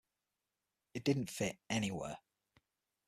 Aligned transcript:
I 0.95 0.99
didn't 1.01 1.29
fit 1.29 1.59
anywhere. 1.69 2.17